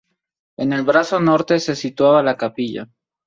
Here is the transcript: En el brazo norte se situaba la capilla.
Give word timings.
En 0.57 0.73
el 0.73 0.81
brazo 0.81 1.19
norte 1.19 1.59
se 1.59 1.75
situaba 1.75 2.23
la 2.23 2.35
capilla. 2.35 2.89